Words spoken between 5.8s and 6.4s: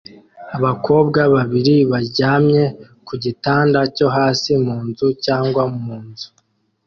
mu nzu